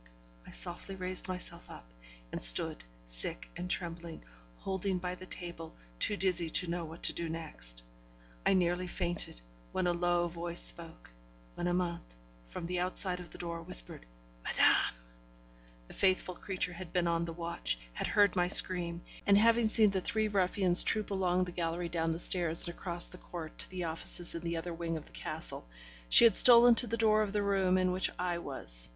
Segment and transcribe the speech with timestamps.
[0.47, 1.87] I softly raised myself up,
[2.31, 4.23] and stood sick and trembling,
[4.55, 7.83] holding by the table, too dizzy to know what to do next.
[8.43, 9.39] I nearly fainted,
[9.73, 11.11] when a low voice spoke
[11.53, 14.07] when Amante, from the outside of the door, whispered,
[14.43, 14.95] 'Madame!'
[15.87, 19.91] The faithful creature had been on the watch, had heard my scream, and having seen
[19.91, 23.69] the three ruffians troop along the gallery down the stairs, and across the court to
[23.69, 25.67] the offices in the other wing of the castle,
[26.09, 28.89] she had stolen to the door of the room in which I was.